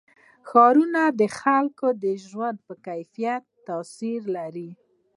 ښارونه 0.49 1.01
د 1.19 1.21
خلکو 1.39 1.87
د 2.03 2.05
ژوند 2.27 2.57
په 2.67 2.73
کیفیت 2.87 3.43
تاثیر 3.67 4.21
کوي. 4.37 4.69